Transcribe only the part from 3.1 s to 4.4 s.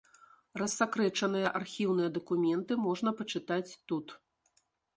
пачытаць тут.